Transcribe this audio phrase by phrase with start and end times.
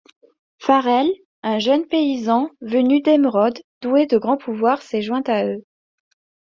[0.57, 1.11] Farrell,
[1.43, 5.63] un jeune paysan venu d'Émeraude doué de grands pouvoirs s'est joint à eux.